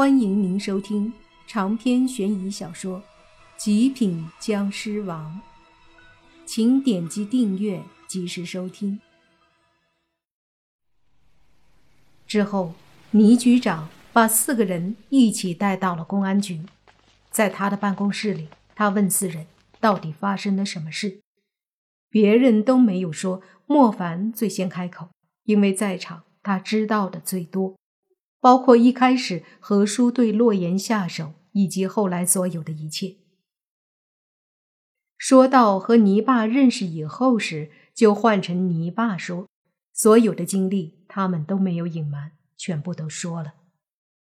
[0.00, 1.12] 欢迎您收听
[1.46, 3.00] 长篇悬疑小说
[3.58, 5.38] 《极品僵尸王》，
[6.46, 8.98] 请点击订阅，及时收听。
[12.26, 12.72] 之后，
[13.10, 16.62] 倪局长把四个人一起带到了公安局，
[17.30, 19.46] 在他的办公室里，他问四人
[19.80, 21.20] 到底发生了什么事。
[22.08, 25.10] 别人都没有说，莫凡最先开口，
[25.44, 27.76] 因为在场他知道的最多。
[28.40, 33.16] 包括一开始何叔对洛言下手，以及后来所有的一切。
[35.18, 39.46] 说到和泥巴认识以后时，就换成泥巴说，
[39.92, 43.52] 所有的经历他们都没有隐瞒，全部都说了。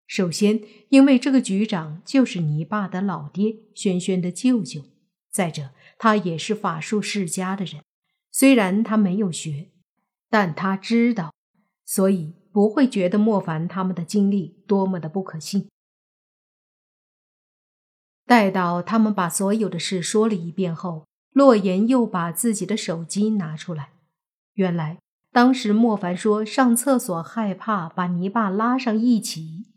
[0.05, 4.81] 首先，因为这个局长就是泥巴的老爹，轩轩的舅舅；
[5.31, 7.83] 再者，他也是法术世家的人，
[8.31, 9.69] 虽然他没有学，
[10.29, 11.33] 但他知道，
[11.85, 12.38] 所以。
[12.51, 15.69] 不会觉得莫凡他们的经历多么的不可信。
[18.25, 23.91] 待到他们把所有的事说了一遍后，洛言又把自己的手机拿出来。
[24.53, 24.99] 原来
[25.31, 29.67] 当时莫凡说上厕所害怕把泥巴拉上一起，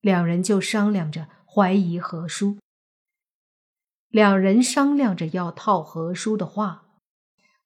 [0.00, 2.58] 两人就商量着怀疑何叔。
[4.08, 6.84] 两人商量着要套何叔的话，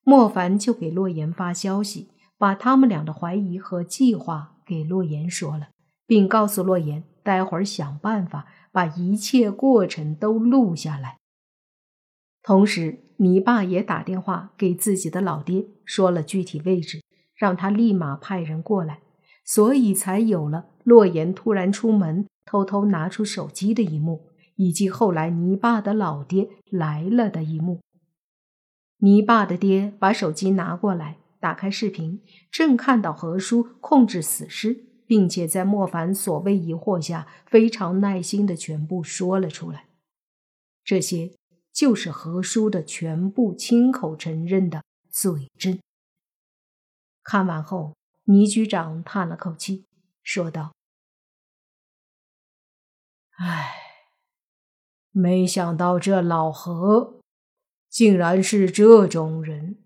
[0.03, 2.09] 莫凡就给洛言发消息。
[2.41, 5.69] 把他们俩的怀疑和计划给洛言说了，
[6.07, 11.19] 并告诉洛言，待会儿想办法把一切过程都录下来。
[12.43, 17.03] 同时，泥爸也打电话给自己的老爹，说了具体位置，
[17.37, 19.01] 让他立马派人过来。
[19.45, 27.81] 所以才有了洛言突然出门，偷偷拿出手机的一幕，以及后来泥爸的老爹来了的一幕。
[29.01, 31.20] 泥爸的爹把手机拿过来。
[31.41, 39.89] 打开视频，正看到何叔控制死尸，并且在莫凡所谓疑惑下，非常耐心的全部说了出来。
[40.85, 41.33] 这些
[41.73, 45.79] 就是何叔的全部亲口承认的罪证。
[47.23, 49.87] 看完后，倪局长叹了口气，
[50.23, 50.75] 说道
[53.39, 53.73] ：“唉，
[55.11, 57.21] 没想到这老何
[57.89, 59.79] 竟然是这种人。”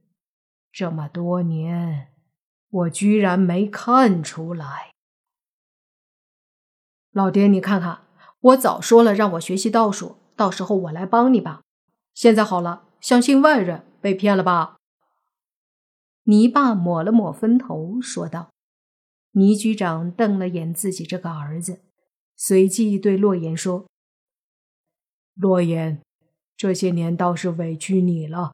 [0.75, 2.09] 这么多年，
[2.69, 4.91] 我居然没看出来。
[7.12, 8.03] 老爹，你看看，
[8.41, 11.62] 我早说了让我学习道术，到时候我来帮你吧。
[12.12, 14.77] 现在好了，相信外人，被骗了吧？
[16.25, 18.51] 泥爸抹了抹分头，说道。
[19.31, 21.83] 倪局长瞪了眼自己这个儿子，
[22.35, 23.87] 随即对洛言说
[25.35, 26.03] ：“洛言，
[26.56, 28.54] 这些年倒是委屈你了。”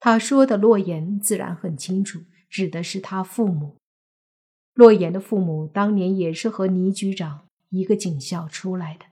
[0.00, 3.76] 他说的洛言自然很清楚，指的是他父母。
[4.72, 9.06] 洛言的父母当年也是和倪局长一个警校出来的。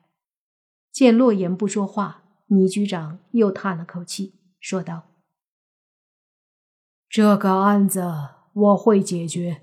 [0.92, 5.08] 见洛言不说话，倪局长又叹了口气，说道
[7.10, 9.62] ：“这个案子我会解决，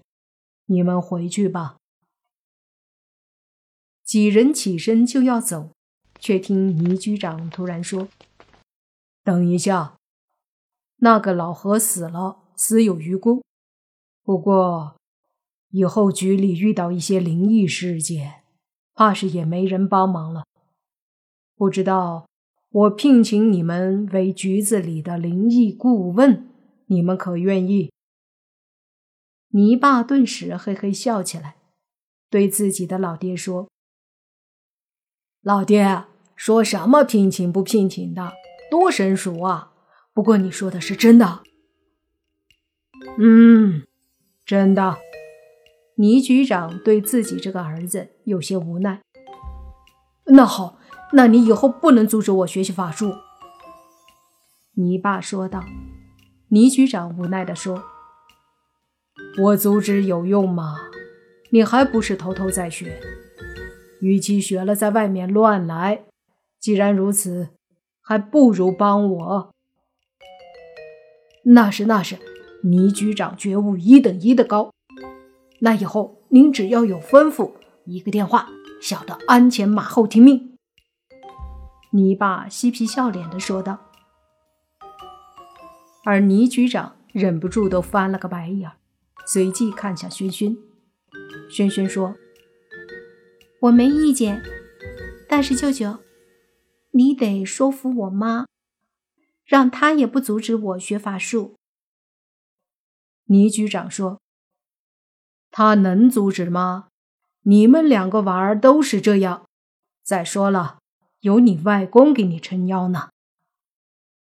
[0.65, 1.77] 你们回去吧。”
[4.03, 5.71] 几人起身就要走，
[6.19, 8.09] 却听倪局长突然说
[9.23, 9.95] ：“等一下。”
[11.03, 13.43] 那个老何死了，死有余辜。
[14.23, 14.95] 不过，
[15.71, 18.43] 以后局里遇到一些灵异事件，
[18.93, 20.45] 怕是也没人帮忙了。
[21.57, 22.25] 不知道
[22.69, 26.47] 我聘请你们为局子里的灵异顾问，
[26.85, 27.91] 你们可愿意？
[29.49, 31.57] 泥爸顿时嘿嘿笑起来，
[32.29, 33.67] 对自己的老爹说
[35.43, 36.05] ：“老爹，
[36.37, 38.31] 说什么聘请不聘请的，
[38.71, 39.71] 多生疏啊！”
[40.13, 41.41] 不过你说的是真的，
[43.17, 43.83] 嗯，
[44.45, 44.97] 真的。
[45.95, 49.01] 倪局长对自己这个儿子有些无奈。
[50.25, 50.77] 那好，
[51.13, 53.13] 那你以后不能阻止我学习法术。”
[54.75, 55.63] 倪爸说道。
[56.49, 57.83] 倪局长无奈地说
[59.41, 60.75] ：“我阻止有用吗？
[61.49, 62.99] 你还不是偷偷在学？
[64.01, 66.05] 与其学了在外面乱来，
[66.59, 67.49] 既然如此，
[68.01, 69.53] 还不如帮我。”
[71.45, 72.17] 那是那是，
[72.63, 74.71] 倪局长觉悟一等一的高。
[75.59, 77.51] 那以后您只要有吩咐，
[77.85, 78.47] 一个电话，
[78.81, 80.57] 小的鞍前马后听命。
[81.91, 83.79] 倪爸嬉皮笑脸的说道。
[86.05, 88.71] 而倪局长忍不住都翻了个白眼，
[89.25, 90.57] 随即看向轩轩。
[91.49, 92.15] 轩轩说
[93.61, 94.41] ：“我没意见，
[95.29, 95.97] 但是舅舅，
[96.91, 98.45] 你得说服我妈。”
[99.45, 101.55] 让他也不阻止我学法术。
[103.25, 104.21] 倪局长说
[105.51, 106.87] ：“他能阻止吗？
[107.43, 109.45] 你们两个娃儿都是这样。
[110.03, 110.79] 再说了，
[111.21, 113.09] 有你外公给你撑腰呢。”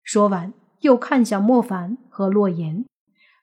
[0.03, 2.85] 说完，又看向莫凡和洛言。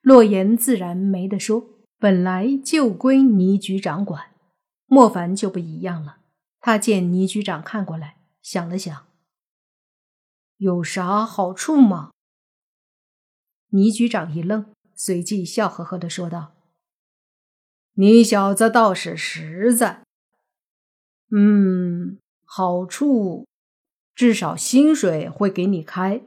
[0.01, 1.65] 洛言自然没得说，
[1.99, 4.33] 本来就归倪局长管。
[4.87, 6.19] 莫凡就不一样了，
[6.61, 9.07] 他见倪局长看过来，想了想，
[10.63, 12.13] 有啥好处吗？
[13.71, 14.65] 倪局长一愣，
[14.95, 16.55] 随即笑呵呵的说道
[17.95, 20.05] ：“你小子倒是实在。
[21.33, 23.49] 嗯，好处，
[24.15, 26.23] 至少薪水会给你开，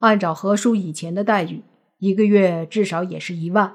[0.00, 1.62] 按照何叔以前的待遇，
[1.96, 3.74] 一个月至少也是一万。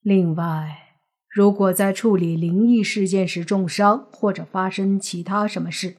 [0.00, 0.96] 另外，
[1.28, 5.98] 如果在处理灵异事件时重伤或者发生其他什么事，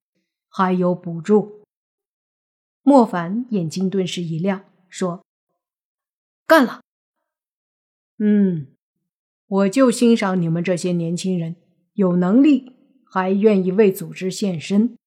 [0.49, 1.61] 还有补助。”
[2.83, 5.25] 莫凡眼睛顿时一亮，说。
[6.45, 6.81] 干了，
[8.17, 8.67] 嗯，
[9.47, 11.55] 我就欣赏你们这些年轻人，
[11.93, 12.75] 有能力
[13.05, 14.97] 还愿意为组织献身，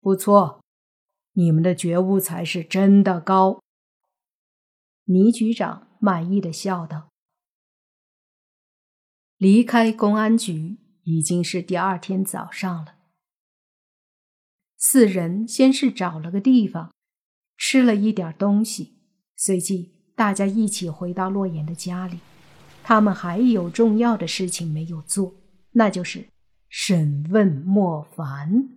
[0.00, 0.62] 不错，
[1.32, 3.62] 你们的觉悟才是真的高。
[5.04, 7.08] 倪局长满意的笑道。
[9.38, 12.96] 离开公安局已经是第二天早上了，
[14.76, 16.94] 四人先是找了个地方，
[17.68, 19.00] 吃了一点东西，
[19.34, 19.92] 随即。
[20.14, 22.20] 大家一起回到洛言的家里，
[22.84, 25.34] 他们还有重要的事情没有做，
[25.72, 26.28] 那就是
[26.68, 28.68] 审问莫凡。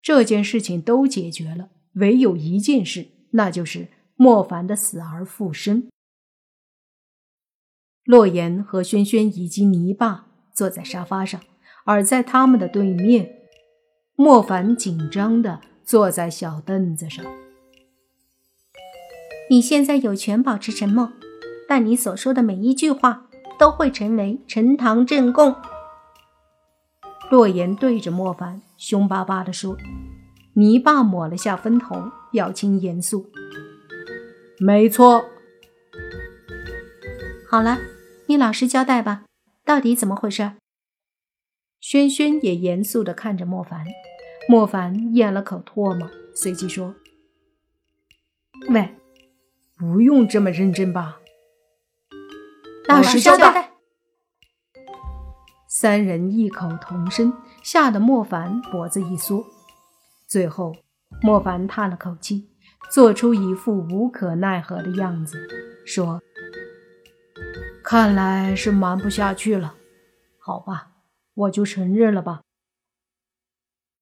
[0.00, 5.90] 这件事情都解决了，唯有一件事，那就是莫凡的死而复生。
[8.04, 11.38] 洛言和轩轩以及泥巴坐在沙发上，
[11.84, 13.30] 而在他们的对面，
[14.16, 17.22] 莫凡紧张的坐在小凳子上。
[19.50, 21.12] 你现在有权保持沉默，
[21.68, 23.26] 但你所说的每一句话
[23.58, 25.54] 都会成为呈堂证供。
[27.30, 29.76] 洛言对着莫凡凶巴巴地说
[30.56, 33.30] ：“泥巴抹了下分头，表情严肃。
[34.58, 35.24] 没错。
[37.50, 37.78] 好了，
[38.26, 39.24] 你老实交代吧，
[39.64, 40.52] 到底怎么回事？”
[41.80, 43.84] 轩轩也严肃地看着莫凡，
[44.48, 46.94] 莫凡咽了口唾沫，随即说
[48.72, 48.94] ：“喂。”
[49.76, 51.20] 不用这么认真吧，
[52.88, 53.72] 老实交代。
[55.68, 57.32] 三人异口同声，
[57.64, 59.44] 吓得莫凡脖子一缩。
[60.28, 60.76] 最后，
[61.20, 62.48] 莫凡叹了口气，
[62.92, 65.48] 做出一副无可奈何的样子，
[65.84, 66.22] 说
[67.82, 69.74] ：“看来是瞒不下去了，
[70.38, 70.92] 好吧，
[71.34, 72.42] 我就承认了吧。”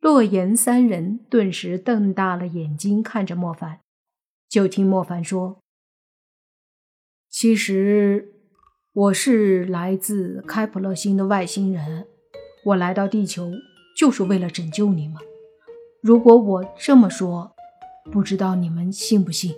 [0.00, 3.80] 洛言三人顿时瞪大了眼睛看着莫凡，
[4.50, 5.61] 就听莫凡说。
[7.32, 8.30] 其实
[8.92, 12.06] 我是来自开普勒星的外星人，
[12.66, 13.50] 我来到地球
[13.96, 15.16] 就是为了拯救你们。
[16.02, 17.56] 如果我这么说，
[18.12, 19.54] 不知道你们信不信？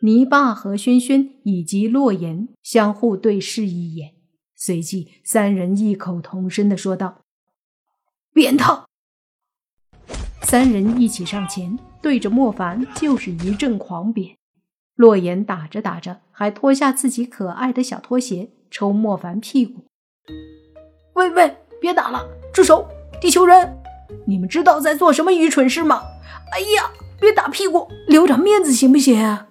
[0.00, 4.14] 泥巴和轩轩以及洛言相互对视一眼，
[4.56, 7.26] 随即三人异口同声的说道
[8.32, 8.86] ：“扁他！”
[10.40, 14.39] 三人一起上前，对着莫凡就是一阵狂扁。
[14.94, 19.84] 洛言打着打着，还脱下自己可爱的小拖鞋抽莫凡屁股。
[21.14, 22.88] 喂喂，别打了，住手！
[23.20, 23.82] 地球人，
[24.26, 26.02] 你们知道在做什么愚蠢事吗？
[26.52, 29.46] 哎呀，别打屁股，留点面子行不行？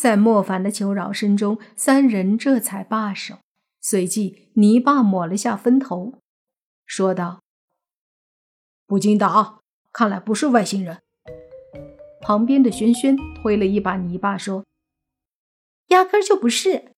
[0.00, 3.36] 在莫凡的求饶声中，三人这才罢手。
[3.82, 6.14] 随即，泥巴抹了下分头，
[6.86, 7.40] 说道
[8.86, 9.60] ：“不禁打，
[9.92, 11.00] 看来不是外星人。”
[12.20, 14.64] 旁边的轩轩推了一把泥巴，说
[15.88, 16.92] ：“压根就不是。”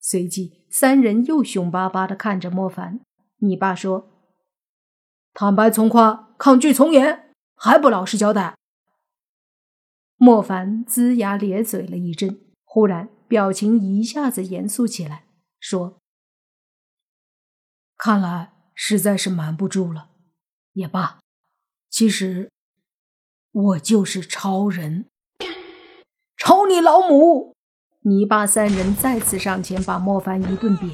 [0.00, 3.00] 随即，三人又凶巴巴地看着莫凡。
[3.38, 4.10] 你爸说
[5.32, 8.56] ：“坦白从宽，抗拒从严，还不老实交代？”
[10.16, 15.26] 莫凡龇牙咧嘴了一阵，忽然表情一下子严肃起来，
[15.58, 15.98] 说
[17.96, 20.10] ：“看来实在是瞒不住了。
[20.72, 21.20] 也罢，
[21.88, 22.50] 其实……”
[23.54, 25.06] 我就是超人，
[26.36, 27.54] 超你老母！
[28.00, 30.90] 泥巴三人再次上前把莫凡一顿扁，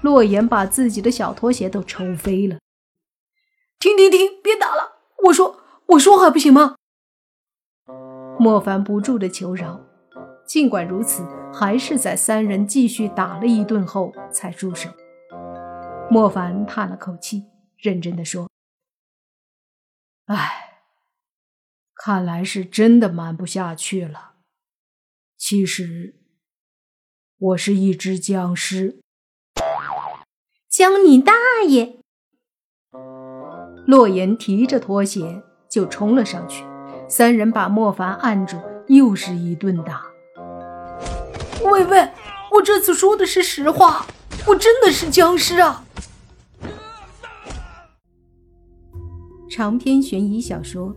[0.00, 2.60] 洛言把自己的小拖鞋都抽飞了。
[3.80, 5.00] 停停停，别打了！
[5.24, 6.76] 我说，我说还不行吗？
[8.38, 9.80] 莫凡不住的求饶，
[10.46, 14.88] 尽管如此，还是在三人继续打了一顿后才住手。
[16.08, 17.46] 莫凡叹了口气，
[17.76, 18.48] 认真的说
[20.26, 20.60] ：“唉。”
[22.04, 24.32] 看来是真的瞒不下去了。
[25.38, 26.16] 其实，
[27.38, 28.98] 我是一只僵尸，
[30.68, 31.32] 僵你大
[31.64, 32.00] 爷！
[33.86, 36.64] 洛言提着拖鞋就冲了上去，
[37.08, 40.04] 三人把莫凡按住，又是一顿打。
[41.62, 42.10] 喂喂，
[42.50, 44.04] 我这次说的是实话，
[44.48, 45.84] 我真的是僵尸啊！
[49.48, 50.88] 长篇悬疑小说《